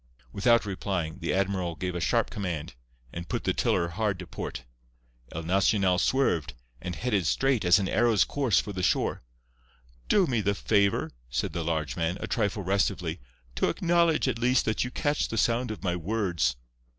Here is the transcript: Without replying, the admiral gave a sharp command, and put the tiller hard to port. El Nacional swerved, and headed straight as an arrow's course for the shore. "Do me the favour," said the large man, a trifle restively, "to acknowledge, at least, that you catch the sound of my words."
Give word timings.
Without 0.33 0.65
replying, 0.65 1.19
the 1.19 1.31
admiral 1.31 1.75
gave 1.75 1.93
a 1.93 1.99
sharp 1.99 2.31
command, 2.31 2.73
and 3.13 3.29
put 3.29 3.43
the 3.43 3.53
tiller 3.53 3.89
hard 3.89 4.17
to 4.17 4.25
port. 4.25 4.63
El 5.31 5.43
Nacional 5.43 5.99
swerved, 5.99 6.55
and 6.81 6.95
headed 6.95 7.27
straight 7.27 7.63
as 7.63 7.77
an 7.77 7.87
arrow's 7.87 8.23
course 8.23 8.59
for 8.59 8.73
the 8.73 8.81
shore. 8.81 9.21
"Do 10.09 10.25
me 10.25 10.41
the 10.41 10.55
favour," 10.55 11.11
said 11.29 11.53
the 11.53 11.63
large 11.63 11.95
man, 11.95 12.17
a 12.19 12.25
trifle 12.25 12.63
restively, 12.63 13.19
"to 13.53 13.69
acknowledge, 13.69 14.27
at 14.27 14.39
least, 14.39 14.65
that 14.65 14.83
you 14.83 14.89
catch 14.89 15.27
the 15.27 15.37
sound 15.37 15.69
of 15.69 15.83
my 15.83 15.95
words." 15.95 16.55